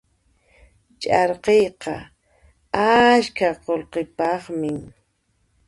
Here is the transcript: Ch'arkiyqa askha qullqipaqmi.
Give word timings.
Ch'arkiyqa 1.01 1.95
askha 2.89 3.49
qullqipaqmi. 3.63 4.73